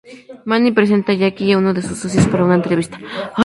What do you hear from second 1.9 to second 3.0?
socios para una entrevista.